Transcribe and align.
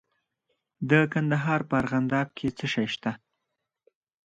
د 0.89 0.91
کندهار 1.13 1.61
په 1.69 1.73
ارغنداب 1.81 2.27
کې 2.37 2.47
څه 2.57 2.65
شی 2.73 2.85
شته؟ 2.93 3.11